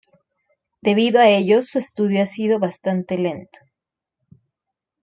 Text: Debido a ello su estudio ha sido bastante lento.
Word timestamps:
Debido 0.81 1.19
a 1.21 1.29
ello 1.29 1.61
su 1.61 1.77
estudio 1.77 2.23
ha 2.23 2.25
sido 2.25 2.57
bastante 2.57 3.19
lento. 3.19 3.59